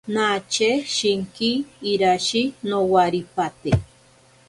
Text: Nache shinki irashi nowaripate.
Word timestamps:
Nache 0.15 0.69
shinki 0.95 1.51
irashi 1.91 2.41
nowaripate. 2.67 3.71